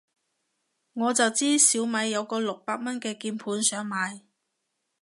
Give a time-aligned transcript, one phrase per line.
[0.93, 4.23] 我就知小米有個六百蚊嘅鍵盤想買